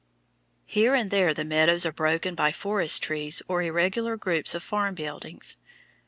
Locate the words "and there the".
0.95-1.43